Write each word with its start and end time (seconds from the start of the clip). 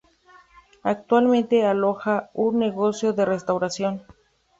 Actualmente 0.81 1.63
aloja 1.67 2.31
un 2.33 2.57
negocio 2.57 3.13
de 3.13 3.23
restauración. 3.23 4.03